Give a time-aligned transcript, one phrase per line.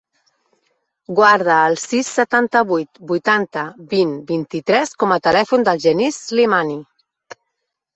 [1.19, 6.85] Guarda el sis, setanta-vuit, vuitanta, vint, vint-i-tres com a telèfon del Genís Slimani.